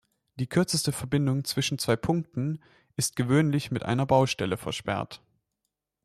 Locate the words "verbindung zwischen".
0.93-1.77